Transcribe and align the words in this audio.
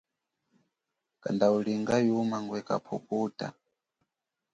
Kanda 1.21 1.45
ulinga 1.57 1.95
yuma 2.07 2.37
ngwe 2.43 2.59
kaphuphuta. 2.67 3.47